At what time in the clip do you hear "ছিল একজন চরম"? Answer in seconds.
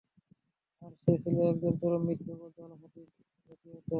1.23-2.01